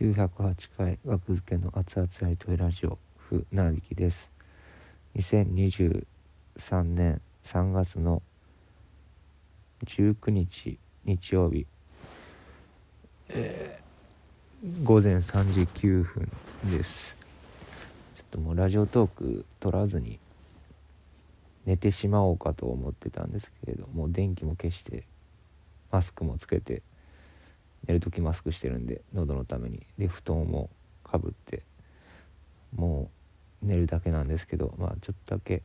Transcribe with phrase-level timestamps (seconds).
[0.00, 4.28] 908回学付けの熱々やりとりラジオふなびきです。
[5.14, 6.02] 2023
[6.82, 8.20] 年3月の
[9.84, 11.64] 19日日曜日、
[13.28, 16.28] えー、午前3時9分
[16.64, 17.14] です。
[18.16, 20.18] ちょっともうラジオトーク取らずに
[21.66, 25.04] 寝てしまおうかと思ってたんですけれども電気も消して
[25.92, 26.82] マスクもつけて
[27.86, 29.86] 寝る時マスクしてるんで喉のために。
[29.98, 30.70] で布団も
[31.02, 31.62] かぶって
[32.74, 33.10] も
[33.62, 35.62] う寝るだけなんですけどまあちょっとだけ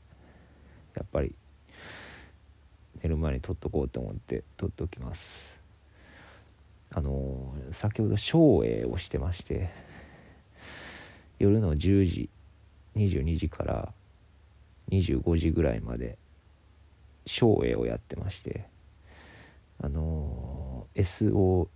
[0.95, 1.33] やっぱり
[3.01, 5.59] 寝る前に撮っとこうと思って撮っておきます。
[6.91, 9.69] あのー、先ほど照英をしてまして
[11.37, 12.29] 夜の10時
[12.95, 13.93] 22時から
[14.89, 16.17] 25時ぐらいまで
[17.27, 18.65] 照英をやってまして
[19.81, 21.67] あのー、SO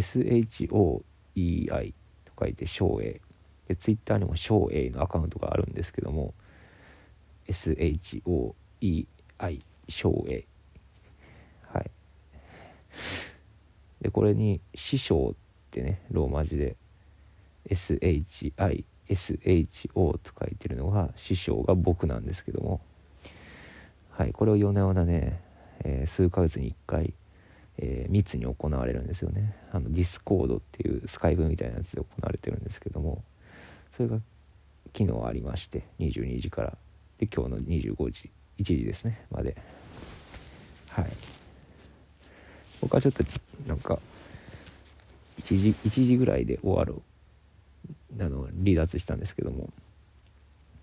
[0.00, 1.92] SHOEI
[2.24, 3.20] と書いて照英。
[3.66, 6.32] でツイッターにも照英のアカウントがあるんですけども
[7.48, 9.06] SHOEI
[9.88, 10.46] 照英。
[11.72, 11.90] はい。
[14.00, 15.36] でこれに師匠っ
[15.70, 16.76] てねローマ字で
[17.70, 18.82] SHISHO
[20.18, 22.80] と書いてるのが師匠が僕なんですけども。
[24.18, 25.40] はいこれを夜な夜なね、
[25.84, 27.14] えー、数ヶ月に1回
[27.80, 29.54] えー、密に行われるんですよね。
[29.72, 33.22] あのディスコードっていうスカイプみたいなやつで行われてるんですけども
[33.92, 34.18] それが
[34.96, 36.76] 昨日ありまして22時から
[37.18, 39.56] で今日の25時1時ですねまで。
[40.90, 41.06] はい。
[42.80, 43.24] 僕はちょっと
[43.66, 43.98] なんか
[45.40, 47.00] 1時 ,1 時ぐらいで終わる
[48.20, 49.70] あの離脱したんですけども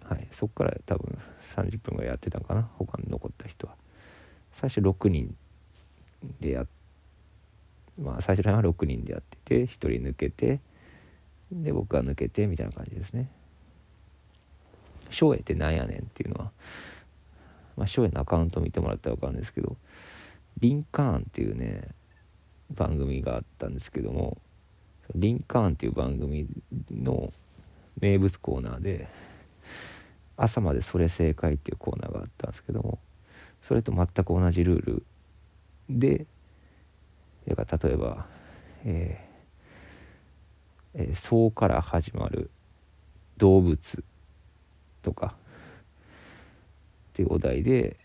[0.03, 0.27] はい。
[0.31, 1.17] そこから多分
[1.55, 3.73] 30分ぐらいやってたのかな他に残った人は。
[4.53, 5.35] 最初6人
[6.39, 6.67] でやっ
[8.01, 10.59] まあ最初の辺は6人でやってて1人抜けて
[11.51, 13.29] で僕が抜けてみたいな感じですね。
[15.11, 16.51] 翔英ってなんやねんっていうのは
[17.77, 19.77] まあ翔英のアカウント見てもらったら分かるんですけど
[20.59, 21.89] リンカーンっていうね
[22.71, 24.37] 番組があったんですけども
[25.13, 26.47] リンカーンっていう番組
[26.91, 27.31] の
[27.99, 29.07] 名物コーナーで
[30.37, 32.99] 朝までそれ正解っていうコーナーがあったんですけども
[33.61, 35.03] それと全く同じルール
[35.89, 36.25] で
[37.47, 38.25] だから例えば、
[38.85, 42.49] えーえー、そうから始まる
[43.37, 44.03] 動物
[45.01, 45.35] とか
[47.11, 47.97] っていうお題で、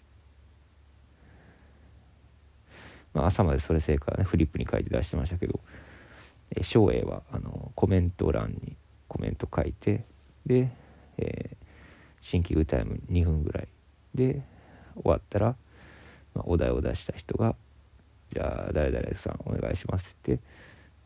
[3.14, 5.60] まあ、朝までそれ正解はねフリップに書いて出してましたけど
[6.62, 8.76] 照英はあのコメント欄に
[9.06, 10.04] コメント書いて
[10.44, 10.70] で、
[11.18, 11.56] えー、
[12.20, 13.68] シンキングタイム2分ぐらい
[14.14, 14.42] で
[14.94, 15.54] 終わったら、
[16.34, 17.54] まあ、お題を出した人が
[18.32, 20.38] じゃあ誰々さんお願いしますって、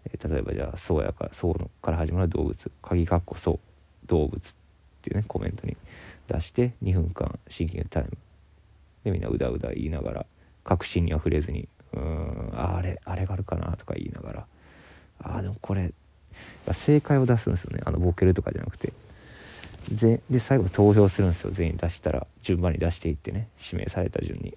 [0.07, 3.59] えー、例えばじゃあそうやからそうから始まる動物鍵括弧そう
[4.07, 4.55] 動物っ
[5.03, 5.77] ていうねコメントに
[6.29, 8.11] 出して2分間シンキングタイム。
[9.05, 10.27] でみんなうだうだ言いながら
[10.65, 14.47] 確信には触れずに「うんあれあれがあるかな」とか言いながら
[15.21, 15.93] 「ああでもこれ
[16.73, 17.83] 正解を出すんですよね。
[17.85, 18.93] あのボケるとかじゃなくて。
[20.31, 21.51] で最後投票するんですよ。
[21.51, 24.57] 全員出したら順番に出していってね指名された順に。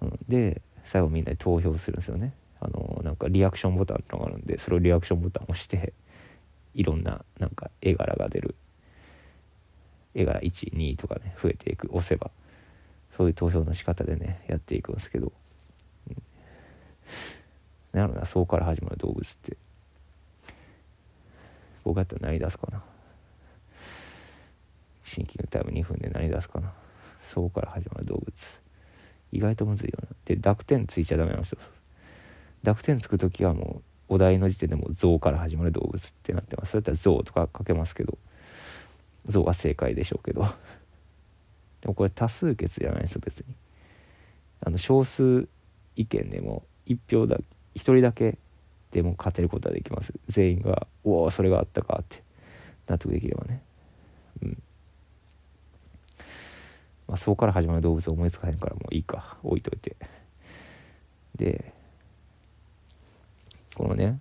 [0.00, 2.34] うん、で最後みんなで投票するんですよね。
[2.60, 5.92] あのなんかリアクションボタンってのがあるんでそれをリアクションボタンを押して
[6.74, 8.54] いろんななんか絵柄が出る。
[10.14, 11.88] 絵柄12とかね増えていく。
[11.90, 12.30] 押せば。
[13.16, 15.32] そういう投票の仕方でねやっていくんですけど、
[16.08, 16.16] うん、
[17.92, 19.56] なるなそうから始まる動物って。
[21.84, 22.82] 僕だったら何出すかな。
[25.04, 26.72] シンキングタイム2分で何出すかな。
[27.22, 28.63] そうから始まる動物。
[29.34, 30.08] 意外とむずいよな。
[30.24, 31.58] で濁点ついちゃダメなんですよ。
[32.62, 36.72] 濁点つく時はもうお題の時点でも象から始まる動物ってなってます。
[36.72, 38.18] それだったら象とか書けますけど
[39.26, 40.42] 象は正解でしょうけど。
[41.80, 43.54] でもこれ多数決じゃないです別に。
[44.60, 45.46] あの少数
[45.96, 47.40] 意見でも1票だ1
[47.74, 48.38] 人だけ
[48.90, 50.14] でも勝てることはできます。
[50.28, 52.22] 全員が「おおそれがあったか」って
[52.86, 53.62] 納得できればね。
[54.42, 54.62] うん。
[57.06, 59.38] まあ、そこから始まる動物思いつかへんからもういいか。
[59.42, 59.96] 置いといて。
[61.36, 61.72] で
[63.74, 64.20] このね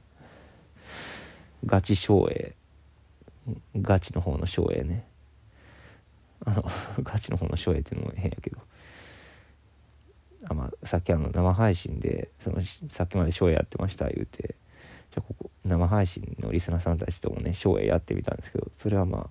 [1.63, 2.56] ガチ照英
[3.75, 5.06] ガチの方の照英ね。
[6.45, 6.65] あの
[7.03, 8.59] ガチの方の照英っていうのも変やけど。
[10.45, 14.56] あ、まあ、さっきあの生配信でそのさっきまで照英やってました言うて。
[15.13, 19.29] じゃあここ生配信のリスナーさんたちともね照英やってみたんですけどそれはま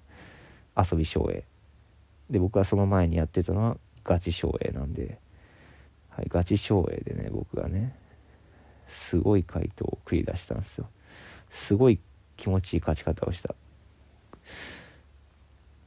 [0.77, 1.43] あ遊び照英
[2.31, 5.19] で僕はその前にやってたのはガチ照英なんで、
[6.11, 7.97] はい、ガチ照英でね僕がね
[8.89, 10.89] すごい回答を繰り出したんですよ。
[11.51, 11.99] すごい
[12.37, 13.55] 気持ちいい勝ち方をした。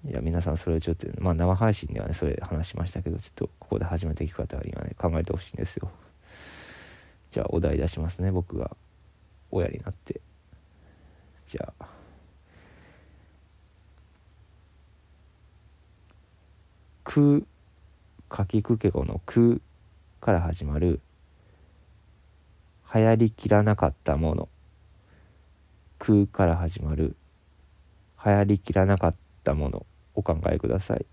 [0.07, 5.91] いや皆さんそれをちょっとまあ生配信ではねそれ話しましたけどちょっとここで初めて聞く方は今ね考えてほしいんですよ。
[7.31, 8.75] じゃあお題出しますね僕が。
[9.51, 10.21] 親になって。
[11.47, 11.85] じゃあ
[17.05, 17.47] 「く」
[18.27, 19.61] かきくけこの「く」
[20.19, 20.99] から始まる
[22.93, 24.49] 流行りきらなかったもの
[25.99, 27.15] 「く」から始まる
[28.25, 29.85] 流行りきらなかったもの。
[30.15, 31.05] お考えください。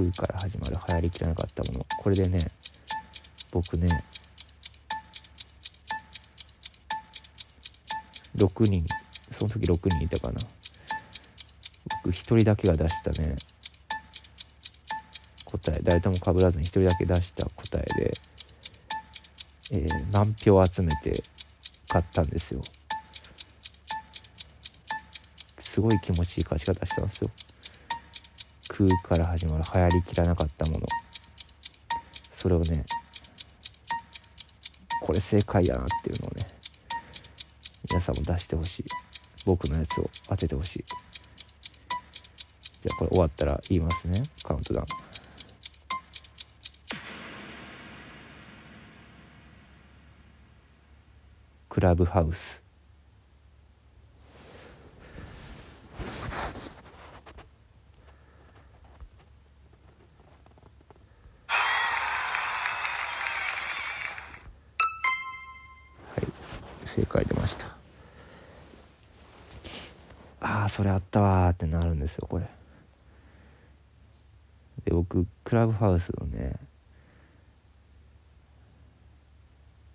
[0.00, 1.86] 空」から始まる流行りきらなかったもの。
[2.00, 2.50] これでね
[3.50, 4.04] 僕ね
[8.36, 8.86] 6人
[9.36, 10.40] その時6人いたかな。
[12.04, 13.36] 僕1人だけが出したね
[15.44, 15.80] 答え。
[15.82, 18.12] 誰ともかぶらずに1人だけ出した答えで、
[19.72, 21.22] えー、何票集めて
[21.88, 22.62] 買ったんですよ。
[25.58, 27.30] すごい気持ちいい勝ち方したんですよ。
[28.86, 30.86] 空から始まる流行りきらなかったもの。
[32.34, 32.86] それをね
[35.02, 36.46] これ正解やなっていうのをね
[37.90, 38.84] 皆さんも出してほしい。
[39.44, 40.84] 僕のやつを当ててほしい。
[40.86, 44.22] じゃあこれ終わったら言いますね。
[44.42, 44.86] カウントダウン。
[51.68, 52.62] クラブハウス。
[70.40, 72.48] ああそれあったわってなるんですよこれ。
[74.84, 76.54] で僕クラブハウスのね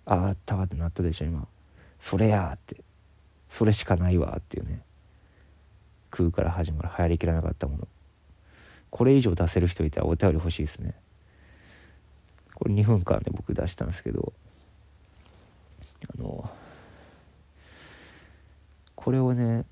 [0.04, 1.46] あああったわってなったでしょ今。
[2.00, 2.76] それやって。
[3.50, 4.82] それしかないわっていうね。
[6.10, 6.90] 空から始まる。
[6.96, 7.88] 流行りきらなかったもの。
[8.90, 10.94] これ以上出せる人いたらお便り欲しいですね。
[12.54, 14.32] これ2分間で僕出したんですけど。
[16.14, 16.48] あの
[18.94, 19.64] これをね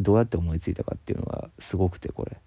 [0.00, 2.38] どうやって思いついたかっていうのがすごくてこれ。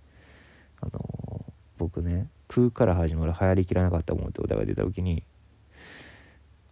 [0.81, 1.45] あの
[1.77, 5.23] 僕ね「空」から始まる流行りきらなかったものって歌が出た時に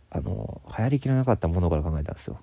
[0.10, 2.40] あの流行りきらなかったものから考えたんですよ。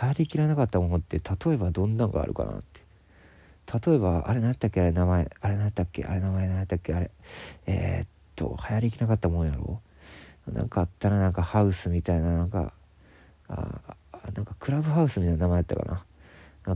[0.00, 2.80] 流行りきらなかったものって例えばどんなのがあるかなって。
[3.86, 7.10] 例えばあれ何やったっけあれ名前あれ何やったっけあれ名前何やったっけあれ
[7.66, 9.80] えー、っと流行りきらなかったもんやろ。
[10.50, 12.72] なんかあったらなんかハウスみたいななんか
[13.48, 13.94] あ
[14.34, 16.04] なんかクラブハウスみたいな名前やったかな。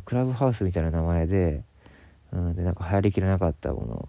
[0.05, 1.63] クラブハウスみたいな名前で,、
[2.33, 4.09] うん、でなんか流行りきれなかったもの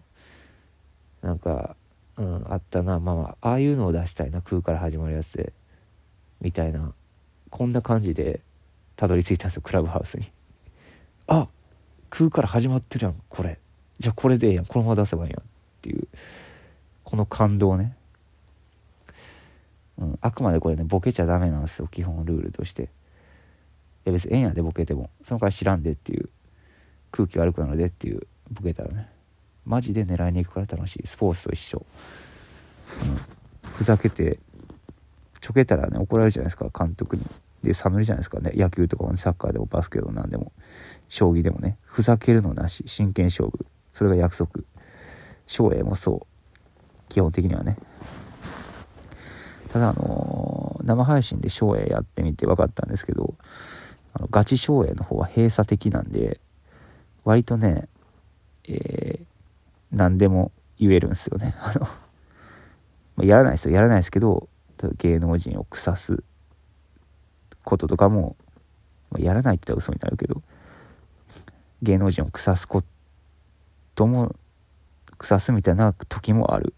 [1.21, 1.75] なんか、
[2.17, 2.99] うん、あったな。
[2.99, 4.41] まあまあああいうのを出したいな。
[4.41, 5.53] 空から始まるやつで。
[6.39, 6.93] みたいな。
[7.49, 8.41] こんな感じで
[8.95, 9.63] たどり着いたんですよ。
[9.63, 10.31] クラブハウスに。
[11.27, 11.47] あ
[12.11, 13.57] 空から始まってるやんこれ。
[13.97, 14.65] じゃあこれでええやん。
[14.65, 15.41] このまま出せばいいやん。
[15.41, 15.43] っ
[15.81, 16.07] ていう。
[17.03, 17.95] この感動ね。
[19.97, 21.87] うん、あくまでこれねボケちゃダメなんですよ。
[21.87, 22.89] 基本ルールとして。
[24.05, 25.09] や別にええんやでボケても。
[25.23, 26.29] その代わり知らんでっていう。
[27.11, 29.09] 空気悪くなるでっていうボケたらね。
[29.65, 31.07] マジで狙いに行くから楽しい。
[31.07, 31.85] スポーツと一緒、
[33.63, 34.37] うん、ふざけて
[35.39, 37.23] ちょけたらね怒られるじゃないですか監督に。
[37.63, 38.51] で冷めるじゃないですかね。
[38.53, 40.51] 野球とかも、ね、サッカーでもバスケでも何でも。
[41.07, 41.77] 将棋でもね。
[41.83, 42.83] ふざけるのなし。
[42.87, 43.65] 真剣勝負。
[43.93, 44.61] それが約束。
[45.47, 47.09] 翔英もそう。
[47.09, 47.77] 基本的にはね。
[49.71, 53.35] ただあのー、生配信で翔英やってみて分かったんですけど
[54.15, 56.39] あのガチ省営の方は閉鎖的なんで
[57.25, 57.89] 割とね、
[58.65, 59.25] えー、
[59.91, 61.55] 何でも言えるんですよね。
[61.59, 61.89] あの、ま
[63.23, 63.75] あ、やらないですよ。
[63.75, 64.47] やらないですけど
[64.97, 66.23] 芸能人を腐す
[67.63, 68.37] こととかも、
[69.11, 70.41] まあ、やらないって言ったら嘘になるけど
[71.81, 72.83] 芸能人を腐すこ
[73.95, 74.33] とも
[75.17, 76.73] 腐すみたいな時もある。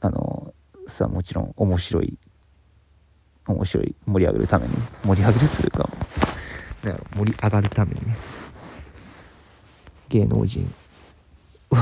[0.00, 0.52] あの
[0.88, 2.18] さもちろん面白い
[3.52, 4.74] 面白い盛り上げるために。
[5.04, 5.88] 盛り上げるというかか
[7.16, 8.16] 盛り上がるためにね。
[10.08, 10.72] 芸能人
[11.70, 11.76] を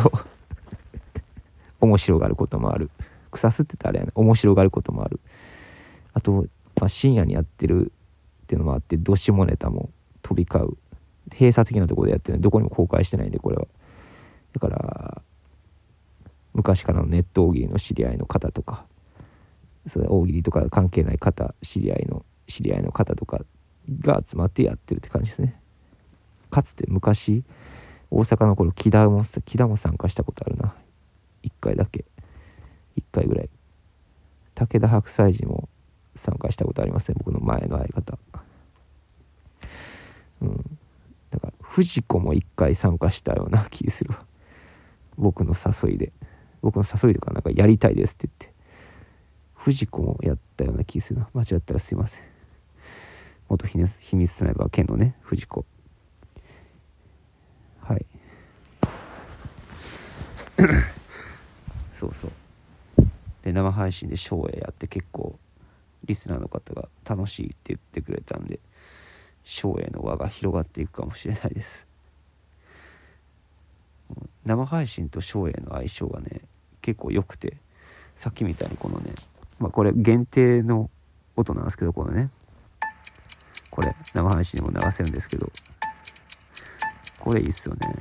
[1.87, 2.90] 面白がることもある。
[3.30, 4.12] 腐すってたらあれやね。
[4.14, 5.20] 面白がることもある。
[6.12, 6.46] あと、
[6.80, 7.92] まあ、深夜にやってる
[8.44, 9.90] っていうのもあってどしもネタも
[10.22, 10.76] 飛び交う。
[11.32, 13.66] 閉鎖的なところでやってるどこにも公開してないんでこれは。
[14.54, 15.22] だから
[16.54, 18.84] 昔からのネット大喜利の知り合いの方とか
[19.87, 23.44] それ大喜利とか関係ない方知り合いの知り合いの方とか
[24.00, 25.61] が集まってやってるって感じですね。
[26.50, 27.44] かつて昔
[28.11, 30.75] 大阪の頃木田も木田も参加したことあるな。
[31.44, 32.04] 1回だけ。
[32.97, 33.50] 1回ぐらい。
[34.54, 35.68] 武田白菜寺も
[36.16, 38.18] 参加したことありません僕の前の相方。
[40.42, 40.78] うん。
[41.30, 44.25] だから藤子も1回参加したような気するわ。
[45.16, 46.12] 僕の誘いで。
[46.61, 48.47] 僕の誘いとかなんかやりたいですって言って。
[49.58, 51.28] 藤子もやったような気するな。
[51.34, 52.22] 間違ったらすいません。
[53.48, 53.78] 元秘
[54.16, 55.66] 密スナイパー県のね藤子。
[57.82, 58.06] はい。
[61.92, 62.32] そうそう。
[63.42, 65.38] で生配信でショーやって結構
[66.04, 68.60] リスナーの方が楽しいって言ってくれたんで
[69.44, 71.86] ショーへの輪が広がっていくかもしれないです。
[74.44, 76.42] 生配信とショーへの相性がね
[76.80, 77.56] 結構良くて
[78.14, 79.12] さっきみたいにこのね
[79.58, 80.90] まあこれ限定の
[81.36, 82.30] 音なんですけどこのね。
[83.70, 85.50] これ生配信でも流せるんですけど。
[87.20, 88.00] これいいっすよね、うん、こ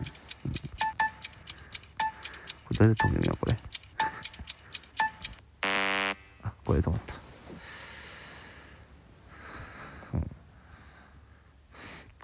[2.71, 3.57] れ誰で止めるよこれ？
[6.43, 7.15] あこれで止まった。
[10.13, 10.21] うん。
[10.21, 10.27] こ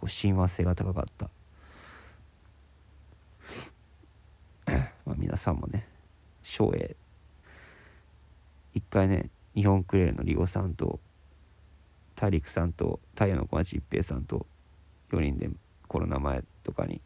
[0.03, 1.29] う親和性が高かった。
[5.05, 5.87] まあ皆さんもね
[6.43, 6.95] 翔英
[8.93, 11.00] 回ね日本クレールのリゴさんと
[12.15, 14.45] 大陸さんと太陽の小町一平さんと
[15.12, 15.50] 4人で
[15.88, 17.01] コロナ前とかに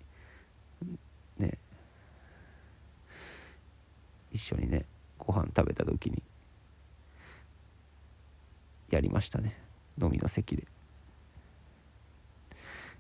[1.38, 1.58] ね
[4.34, 4.86] 一緒にね
[5.18, 6.22] ご飯食べた時に
[8.90, 9.58] やりましたね。
[10.02, 10.66] 飲みの席で。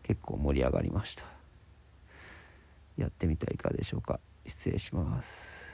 [0.04, 1.24] 結構盛り上がりました。
[2.98, 4.20] やってみたらいかがでしょうか。
[4.46, 5.67] 失礼します。